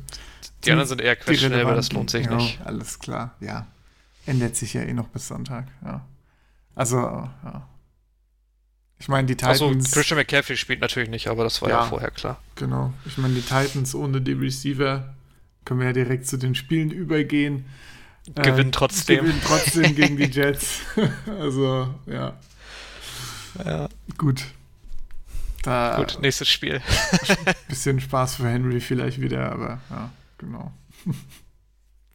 [0.64, 2.60] die anderen sind eher Die questionable, das lohnt sich ja, nicht.
[2.64, 3.68] Alles klar, ja.
[4.26, 6.04] Ändert sich ja eh noch bis Sonntag, ja.
[6.74, 7.68] Also, ja.
[8.98, 9.62] Ich meine, die Titans.
[9.62, 11.86] Achso, Christian McCaffrey spielt natürlich nicht, aber das war ja, Ja.
[11.86, 12.40] vorher klar.
[12.56, 12.92] Genau.
[13.06, 15.14] Ich meine, die Titans ohne die Receiver
[15.64, 17.66] können wir ja direkt zu den Spielen übergehen.
[18.34, 19.20] Äh, Gewinnt trotzdem.
[19.20, 20.80] Gewinnen trotzdem gegen die Jets.
[21.40, 22.36] also, ja,
[23.64, 24.44] Ja, gut.
[25.68, 26.80] Da gut, nächstes Spiel.
[27.68, 30.72] bisschen Spaß für Henry vielleicht wieder, aber ja, genau.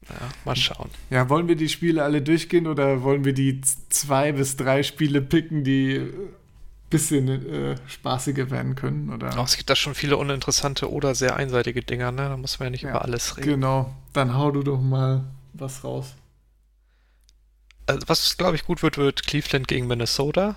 [0.10, 0.90] Ja, mal schauen.
[1.10, 5.22] Ja, wollen wir die Spiele alle durchgehen oder wollen wir die zwei bis drei Spiele
[5.22, 6.12] picken, die äh,
[6.90, 9.14] bisschen äh, spaßiger werden können?
[9.14, 9.36] Oder?
[9.38, 12.30] Oh, es gibt da schon viele uninteressante oder sehr einseitige Dinger, ne?
[12.30, 13.50] Da muss man ja nicht Ja, über alles reden.
[13.50, 16.16] Genau, dann hau du doch mal was raus.
[17.86, 20.56] Also, was, glaube ich, gut wird, wird Cleveland gegen Minnesota.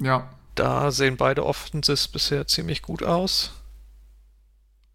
[0.00, 3.52] Ja, Da sehen beide Offenses bisher ziemlich gut aus.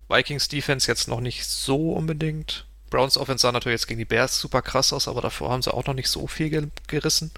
[0.09, 2.65] Vikings Defense jetzt noch nicht so unbedingt.
[2.89, 5.73] Browns Offense sah natürlich jetzt gegen die Bears super krass aus, aber davor haben sie
[5.73, 7.31] auch noch nicht so viel ge gerissen.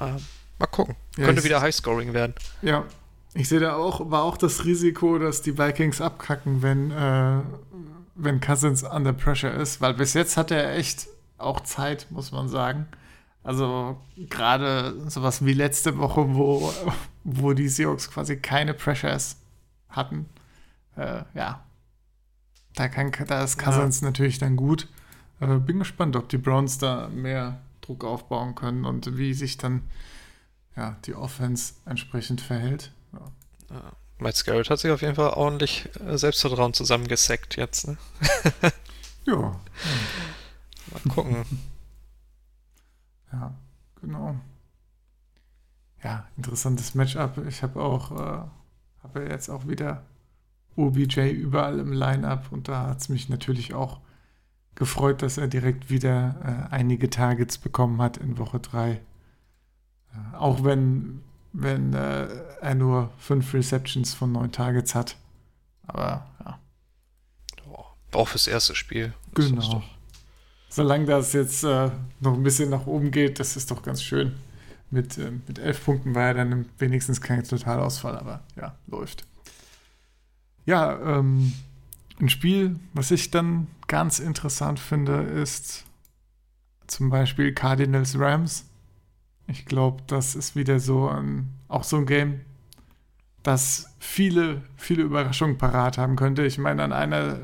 [0.00, 0.24] Ähm,
[0.58, 0.96] mal gucken.
[1.18, 2.34] Ja, Könnte wieder Highscoring werden.
[2.62, 2.84] ja.
[3.32, 7.42] Ich sehe da auch, war auch das Risiko, dass die Vikings abkacken, wenn, äh,
[8.16, 11.06] wenn Cousins under pressure ist, weil bis jetzt hat er echt
[11.38, 12.88] auch Zeit, muss man sagen.
[13.42, 16.72] Also gerade sowas wie letzte Woche, wo,
[17.24, 19.36] wo die Seahawks quasi keine Pressures
[19.88, 20.26] hatten.
[20.96, 21.64] Äh, ja.
[22.74, 24.88] Da, kann, da ist Cousins natürlich dann gut.
[25.40, 29.82] Äh, bin gespannt, ob die Browns da mehr Druck aufbauen können und wie sich dann
[30.76, 32.92] ja, die Offense entsprechend verhält.
[33.12, 33.20] Ja.
[33.70, 33.92] Ja.
[34.18, 37.88] Miles Garrett hat sich auf jeden Fall ordentlich äh, Selbstvertrauen zusammengesackt jetzt.
[37.88, 37.96] Ne?
[39.26, 39.34] ja.
[39.34, 41.44] Mal gucken.
[43.32, 43.54] Ja,
[44.00, 44.36] genau.
[46.02, 47.38] Ja, interessantes Matchup.
[47.46, 48.42] Ich habe auch, äh,
[49.02, 50.02] habe jetzt auch wieder
[50.76, 54.00] OBJ überall im Line-Up und da hat es mich natürlich auch
[54.74, 58.92] gefreut, dass er direkt wieder äh, einige Targets bekommen hat in Woche 3.
[58.92, 59.00] Äh,
[60.36, 62.28] auch wenn, wenn äh,
[62.60, 65.16] er nur fünf Receptions von neun Targets hat.
[65.86, 66.58] Aber ja.
[68.12, 69.12] Auch fürs erste Spiel.
[69.34, 69.82] Genau.
[70.72, 74.36] Solange das jetzt äh, noch ein bisschen nach oben geht, das ist doch ganz schön.
[74.90, 79.26] Mit, äh, mit elf Punkten war er dann wenigstens kein Totalausfall, aber ja, läuft.
[80.66, 81.52] Ja, ähm,
[82.20, 85.84] ein Spiel, was ich dann ganz interessant finde, ist
[86.86, 88.64] zum Beispiel Cardinals Rams.
[89.48, 92.42] Ich glaube, das ist wieder so ein, auch so ein Game,
[93.42, 96.46] das viele, viele Überraschungen parat haben könnte.
[96.46, 97.38] Ich meine, an einer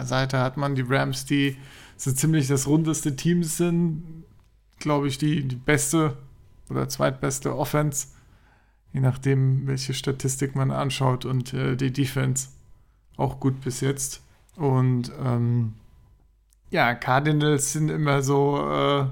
[0.00, 1.58] Seite hat man die Rams, die
[2.00, 4.24] so ziemlich das rundeste Team sind,
[4.78, 6.16] glaube ich, die, die beste
[6.70, 8.06] oder zweitbeste Offense,
[8.94, 12.48] je nachdem, welche Statistik man anschaut und äh, die Defense
[13.18, 14.22] auch gut bis jetzt.
[14.56, 15.74] Und ähm,
[16.70, 19.06] ja, Cardinals sind immer so, äh,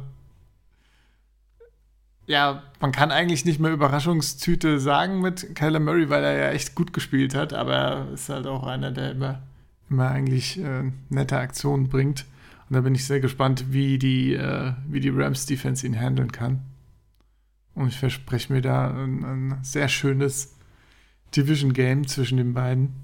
[2.26, 6.74] ja, man kann eigentlich nicht mehr Überraschungstüte sagen mit Kyler Murray, weil er ja echt
[6.74, 9.42] gut gespielt hat, aber er ist halt auch einer, der immer,
[9.90, 12.24] immer eigentlich äh, nette Aktionen bringt.
[12.68, 16.32] Und da bin ich sehr gespannt, wie die, äh, wie die Rams Defense ihn handeln
[16.32, 16.60] kann.
[17.74, 20.54] Und ich verspreche mir da ein, ein sehr schönes
[21.34, 22.94] Division Game zwischen den beiden.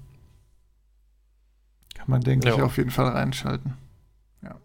[1.95, 2.55] Kann man, denke ja.
[2.55, 3.73] ich, auf jeden Fall reinschalten.
[4.43, 4.55] Ja.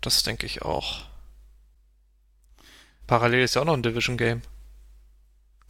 [0.00, 1.02] Das denke ich auch.
[3.06, 4.42] Parallel ist ja auch noch ein Division Game.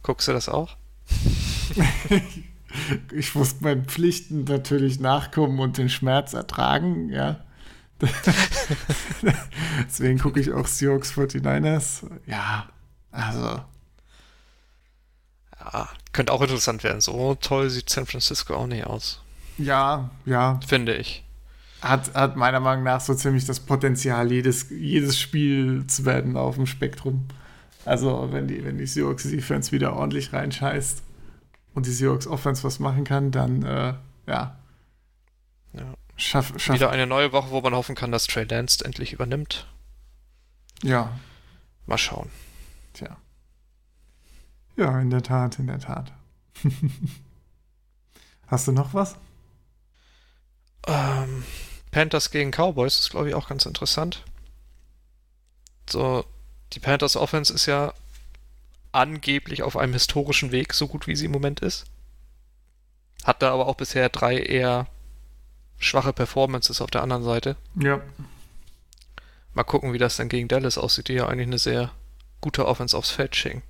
[0.01, 0.75] Guckst du das auch?
[3.13, 7.45] ich muss meinen Pflichten natürlich nachkommen und den Schmerz ertragen, ja.
[9.87, 12.03] Deswegen gucke ich auch Seahawks 49ers.
[12.25, 12.67] Ja,
[13.11, 13.61] also.
[15.59, 17.01] Ja, könnte auch interessant werden.
[17.01, 19.21] So toll sieht San Francisco auch nicht aus.
[19.57, 20.59] Ja, ja.
[20.67, 21.23] Finde ich.
[21.81, 26.55] Hat, hat meiner Meinung nach so ziemlich das Potenzial, jedes, jedes Spiel zu werden auf
[26.55, 27.27] dem Spektrum.
[27.85, 31.03] Also, wenn die, wenn die Seahawks Defense wieder ordentlich reinscheißt
[31.75, 33.93] und die Seahawks Offense was machen kann, dann, äh,
[34.27, 34.57] ja.
[35.73, 35.93] Ja.
[36.17, 36.75] Schaff, schaff.
[36.75, 39.67] Wieder eine neue Woche, wo man hoffen kann, dass Trey Lance endlich übernimmt.
[40.81, 41.19] Ja.
[41.85, 42.31] Mal schauen.
[42.93, 43.17] Tja.
[44.77, 46.11] Ja, in der Tat, in der Tat.
[48.47, 49.15] Hast du noch was?
[50.87, 51.43] Ähm,
[51.91, 54.23] Panthers gegen Cowboys ist, glaube ich, auch ganz interessant.
[55.89, 56.25] So,
[56.73, 57.93] die Panthers Offense ist ja
[58.91, 61.85] angeblich auf einem historischen Weg, so gut wie sie im Moment ist.
[63.23, 64.87] Hat da aber auch bisher drei eher
[65.77, 67.55] schwache Performances auf der anderen Seite.
[67.75, 68.01] Ja.
[69.53, 71.91] Mal gucken, wie das dann gegen Dallas aussieht, die ja eigentlich eine sehr
[72.41, 73.63] gute Offense aufs Feld schicken.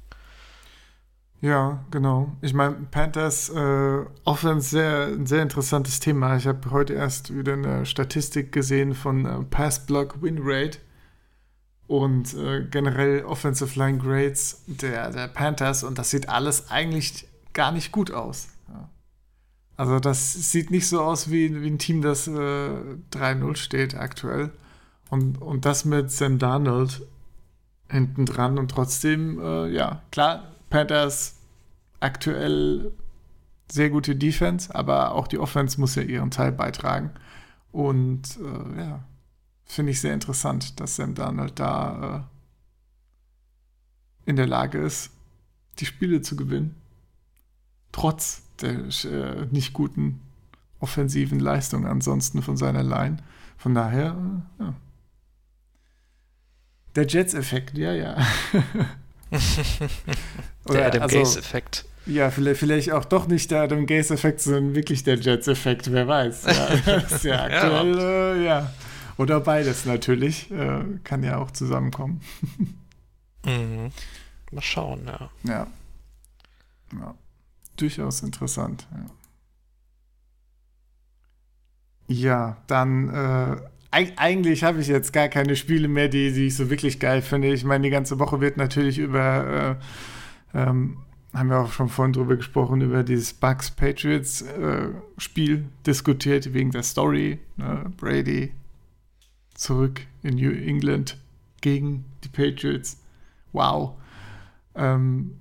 [1.41, 2.35] Ja, genau.
[2.41, 6.37] Ich meine, Panthers äh, Offense sehr, ein sehr interessantes Thema.
[6.37, 10.79] Ich habe heute erst wieder eine Statistik gesehen von äh, Pass Block Win Rate
[11.87, 17.71] und äh, generell Offensive Line Grades der, der Panthers und das sieht alles eigentlich gar
[17.71, 18.47] nicht gut aus.
[19.77, 24.51] Also das sieht nicht so aus wie, wie ein Team, das äh, 3-0 steht aktuell.
[25.09, 27.01] Und, und das mit Sam Darnold
[27.89, 31.35] hinten dran und trotzdem, äh, ja, klar, Panthers
[31.99, 32.91] aktuell
[33.71, 37.11] sehr gute Defense, aber auch die Offense muss ja ihren Teil beitragen.
[37.71, 39.03] Und äh, ja,
[39.65, 42.27] finde ich sehr interessant, dass Sam Darnold da
[44.25, 45.11] äh, in der Lage ist,
[45.79, 46.75] die Spiele zu gewinnen.
[47.91, 50.21] Trotz der äh, nicht guten
[50.79, 53.17] offensiven Leistung ansonsten von seiner Line.
[53.57, 54.15] Von daher,
[54.59, 54.73] äh, ja.
[56.95, 58.15] Der Jets-Effekt, ja, ja.
[60.69, 61.85] der Adam also, Gaze-Effekt.
[62.05, 66.45] Ja, vielleicht, vielleicht auch doch nicht der Adam Gaze-Effekt, sondern wirklich der Jets-Effekt, wer weiß.
[66.45, 68.33] Ja, das ist ja aktuell, ja.
[68.33, 68.73] Äh, ja.
[69.17, 70.51] Oder beides natürlich.
[70.51, 72.21] Äh, kann ja auch zusammenkommen.
[73.45, 73.91] mhm.
[74.51, 75.29] Mal schauen, ja.
[75.43, 75.67] Ja.
[76.93, 77.15] ja.
[77.77, 79.05] Durchaus interessant, ja.
[82.07, 83.57] Ja, dann äh,
[83.91, 87.53] eigentlich habe ich jetzt gar keine Spiele mehr, die, die, ich so wirklich geil finde.
[87.53, 89.79] Ich meine, die ganze Woche wird natürlich über,
[90.53, 90.97] äh, ähm,
[91.33, 96.71] haben wir auch schon vorhin drüber gesprochen, über dieses Bucks Patriots äh, Spiel diskutiert, wegen
[96.71, 97.39] der Story.
[97.57, 97.91] Ne?
[97.97, 98.51] Brady
[99.55, 101.17] zurück in New England
[101.61, 103.01] gegen die Patriots.
[103.53, 103.93] Wow.
[104.75, 105.37] Ähm,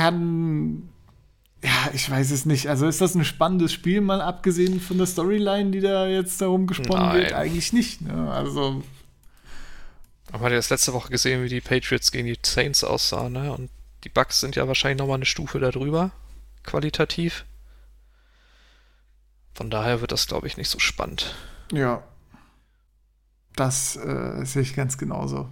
[0.00, 0.88] kann,
[1.62, 2.68] ja, ich weiß es nicht.
[2.68, 6.66] Also ist das ein spannendes Spiel, mal abgesehen von der Storyline, die da jetzt darum
[6.66, 7.32] gesponnen wird?
[7.32, 7.34] Nein.
[7.34, 8.00] Eigentlich nicht.
[8.00, 8.32] Ne?
[8.32, 8.82] Also,
[10.28, 13.34] Aber man hat ja das letzte Woche gesehen, wie die Patriots gegen die Saints aussahen,
[13.34, 13.52] ne?
[13.52, 13.68] Und
[14.04, 16.12] die Bucks sind ja wahrscheinlich nochmal eine Stufe darüber,
[16.64, 17.44] qualitativ.
[19.52, 21.34] Von daher wird das, glaube ich, nicht so spannend.
[21.72, 22.02] ja.
[23.56, 25.50] Das äh, sehe ich ganz genauso.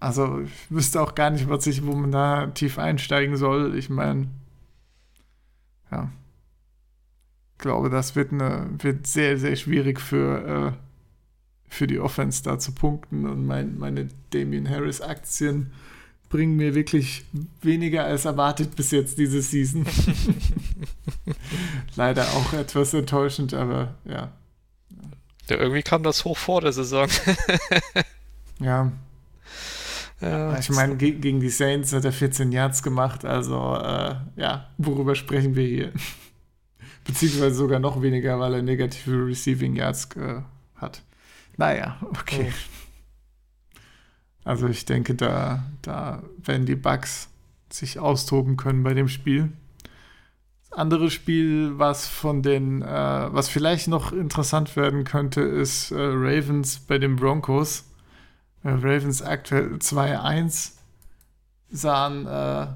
[0.00, 3.76] Also, ich wüsste auch gar nicht, was ich, wo man da tief einsteigen soll.
[3.76, 4.28] Ich meine,
[5.90, 6.10] ja.
[7.52, 10.72] Ich glaube, das wird, eine, wird sehr, sehr schwierig für, äh,
[11.68, 13.26] für die Offense da zu punkten.
[13.26, 15.72] Und mein, meine Damian Harris-Aktien
[16.28, 17.24] bringen mir wirklich
[17.62, 19.86] weniger als erwartet bis jetzt diese Season.
[21.96, 24.30] Leider auch etwas enttäuschend, aber ja.
[25.48, 27.08] Ja, irgendwie kam das hoch vor der Saison.
[28.60, 28.92] Ja,
[30.20, 34.68] ja, ich meine, ge gegen die Saints hat er 14 Yards gemacht, also äh, ja,
[34.76, 35.92] worüber sprechen wir hier?
[37.04, 40.42] Beziehungsweise sogar noch weniger, weil er negative Receiving Yards äh,
[40.76, 41.02] hat.
[41.56, 42.52] Naja, okay.
[44.44, 47.28] Also ich denke, da, da werden die Bugs
[47.70, 49.52] sich austoben können bei dem Spiel.
[50.62, 55.96] Das andere Spiel, was von den, äh, was vielleicht noch interessant werden könnte, ist äh,
[55.98, 57.87] Ravens bei den Broncos.
[58.64, 60.72] Äh, Ravens aktuell 2-1
[61.70, 62.66] sahen, äh,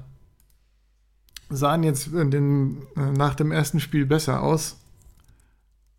[1.49, 4.77] sahen jetzt den, äh, nach dem ersten Spiel besser aus.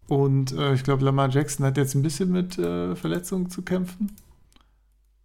[0.06, 4.14] Und äh, ich glaube, Lamar Jackson hat jetzt ein bisschen mit äh, Verletzungen zu kämpfen.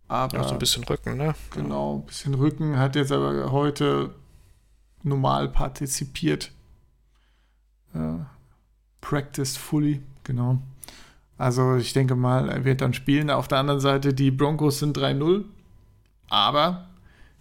[0.07, 1.35] Aber ja, so ein bisschen Rücken, ne?
[1.51, 4.15] Genau, ein bisschen Rücken, hat jetzt aber heute
[5.03, 6.51] normal partizipiert.
[7.93, 8.15] Äh,
[9.01, 10.59] practiced fully, genau.
[11.39, 13.29] Also ich denke mal, er wird dann spielen.
[13.31, 15.45] Auf der anderen Seite, die Broncos sind 3-0,
[16.29, 16.85] aber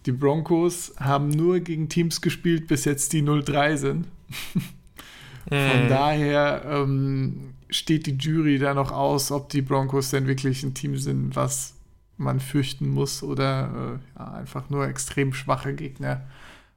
[0.05, 4.07] die Broncos haben nur gegen Teams gespielt, bis jetzt die 0-3 sind.
[5.49, 5.89] Von Mhm.
[5.89, 10.97] daher ähm, steht die Jury da noch aus, ob die Broncos denn wirklich ein Team
[10.97, 11.73] sind, was
[12.17, 16.21] man fürchten muss oder äh, ja, einfach nur extrem schwache Gegner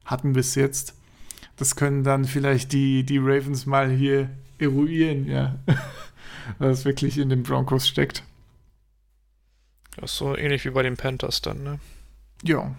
[0.05, 0.95] hatten bis jetzt.
[1.57, 5.55] Das können dann vielleicht die, die Ravens mal hier eruieren, ja.
[6.59, 8.23] was wirklich in den Broncos steckt.
[9.97, 11.79] Das ist so ähnlich wie bei den Panthers dann, ne?
[12.43, 12.75] Ja.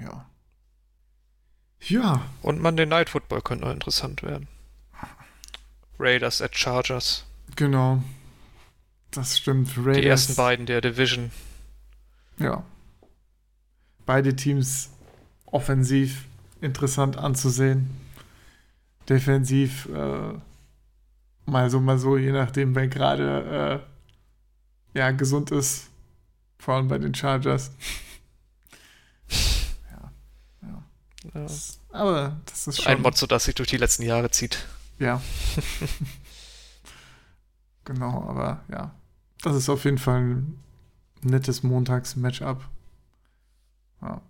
[0.00, 0.26] Ja.
[1.80, 2.26] Ja.
[2.42, 4.48] Und Monday Night Football könnte noch interessant werden.
[5.98, 7.24] Raiders at Chargers.
[7.54, 8.02] Genau.
[9.10, 9.76] Das stimmt.
[9.78, 9.96] Raiders.
[9.96, 11.30] Die ersten beiden der Division.
[12.38, 12.64] Ja.
[14.04, 14.90] Beide Teams
[15.46, 16.24] offensiv
[16.60, 17.90] interessant anzusehen.
[19.08, 20.34] Defensiv äh,
[21.46, 23.82] mal so, mal so, je nachdem, wer gerade
[24.94, 25.88] äh, ja, gesund ist.
[26.58, 27.70] Vor allem bei den Chargers.
[29.90, 30.10] ja,
[30.62, 30.82] ja.
[31.22, 31.40] Ja.
[31.42, 32.92] Das, aber das ist schon.
[32.92, 34.66] Ein Motto, das sich durch die letzten Jahre zieht.
[34.98, 35.20] Ja.
[37.84, 38.94] genau, aber ja.
[39.42, 40.60] Das ist auf jeden Fall ein
[41.22, 42.64] nettes Montags-Matchup.
[44.02, 44.22] Ja.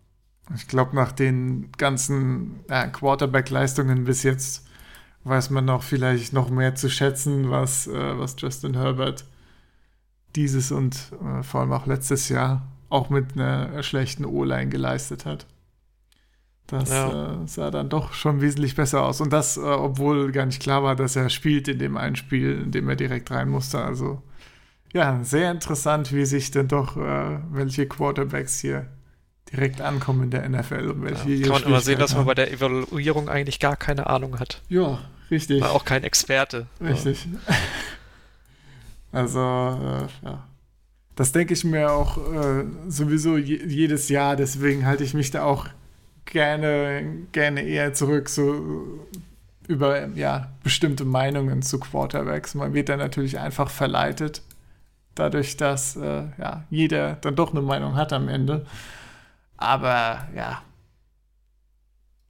[0.55, 4.66] Ich glaube, nach den ganzen ja, Quarterback-Leistungen bis jetzt
[5.29, 9.25] weiß man noch vielleicht noch mehr zu schätzen, was, äh, was Justin Herbert
[10.35, 15.47] dieses und äh, vor allem auch letztes Jahr auch mit einer schlechten O-Line geleistet hat.
[16.69, 17.43] Das Ja.
[17.43, 19.21] äh, sah dann doch schon wesentlich besser aus.
[19.21, 22.61] Und das, äh, obwohl gar nicht klar war, dass er spielt in dem einen Spiel,
[22.63, 23.79] in dem er direkt rein musste.
[23.81, 24.23] Also
[24.93, 28.87] ja, sehr interessant, wie sich denn doch äh, welche Quarterbacks hier
[29.53, 31.09] direkt ankommen in der NFL und Ja.
[31.11, 34.39] welche ihre Kann man immer sehen, dass man bei der Evaluierung eigentlich gar keine Ahnung
[34.41, 34.61] hat.
[34.69, 34.75] haben.
[34.75, 34.99] Ja,
[35.31, 35.61] richtig.
[35.61, 36.67] War auch kein Experte.
[36.81, 37.27] Richtig.
[39.13, 40.47] Also, äh, ja.
[41.15, 45.45] Das denke ich mir auch äh, sowieso je, jedes Jahr, deswegen halte ich mich da
[45.45, 45.69] auch
[46.27, 49.01] gerne, gerne eher zurück, so
[49.67, 52.55] über ja, bestimmte Meinungen zu Quarterbacks.
[52.55, 54.43] Man wird dann natürlich einfach verleitet,
[55.15, 58.67] dadurch, dass äh, ja, jeder dann doch eine Meinung hat am Ende.
[59.57, 60.63] Aber ja,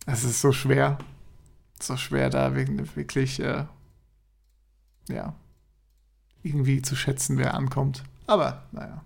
[0.06, 0.98] es ist so schwer,
[1.80, 3.64] so schwer da wirklich äh,
[5.08, 5.34] ja,
[6.42, 8.02] irgendwie zu schätzen, wer ankommt.
[8.26, 9.02] Aber naja,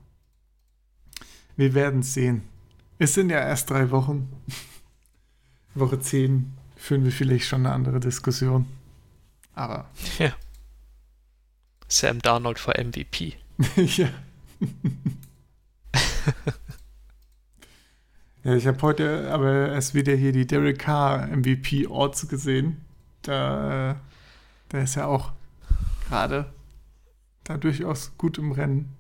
[1.57, 2.43] wir werden es sehen.
[2.99, 4.29] Es sind ja erst drei Wochen.
[5.75, 8.67] Woche 10 führen wir vielleicht schon eine andere Diskussion.
[9.55, 10.35] Aber Ja.
[11.89, 13.35] Sam Darnold vor MVP.
[13.77, 14.09] ja.
[18.45, 22.85] ja, ich habe heute aber erst wieder hier die Derek Carr MVP Odds gesehen.
[23.23, 23.95] Da, äh,
[24.73, 25.33] der ist ja auch
[26.09, 26.53] gerade
[27.45, 28.95] da durchaus gut im Rennen.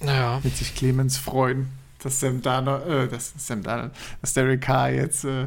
[0.00, 1.68] Naja, Wird sich Clemens freuen,
[2.02, 5.46] dass Sam Darnold, äh, dass Sam Darnold, dass Derek Carr jetzt äh,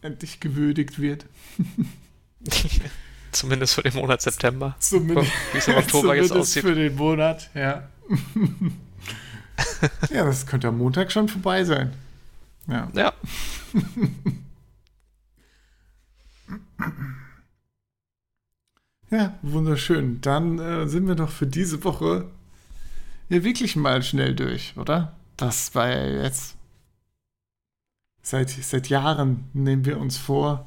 [0.00, 1.26] endlich gewürdigt wird.
[3.32, 4.74] Zumindest für den Monat September.
[4.78, 6.62] Zumindest, Wie es im Oktober jetzt aussieht.
[6.62, 7.88] für den Monat, ja.
[10.10, 11.92] ja, das könnte am Montag schon vorbei sein.
[12.70, 12.88] Ja.
[12.94, 13.12] Ja,
[19.10, 20.20] Ja, wunderschön.
[20.20, 22.30] Dann äh, sind wir doch für diese Woche
[23.28, 25.16] ja wirklich mal schnell durch, oder?
[25.36, 26.56] Das war ja jetzt.
[28.22, 30.66] Seit, seit Jahren nehmen wir uns vor,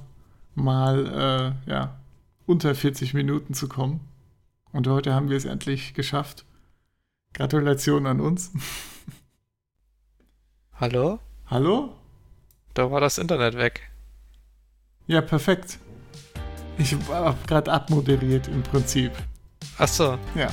[0.56, 1.98] mal äh, ja,
[2.46, 4.02] unter 40 Minuten zu kommen.
[4.74, 6.46] Und heute haben wir es endlich geschafft.
[7.34, 8.52] Gratulation an uns.
[10.74, 11.20] hallo?
[11.54, 11.94] Hallo?
[12.74, 13.82] Da war das Internet weg.
[15.06, 15.78] Ja, perfekt.
[16.80, 19.12] Ich habe gerade abmoderiert im Prinzip.
[19.78, 20.48] Achso, Ja.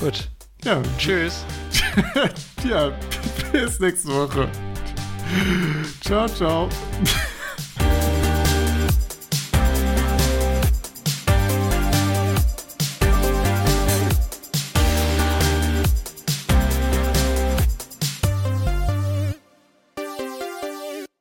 [0.00, 0.28] gut.
[0.64, 1.44] Ja, Tschüss.
[2.68, 2.90] ja,
[3.52, 4.48] bis nächste Woche.
[6.00, 6.68] Ciao, ciao.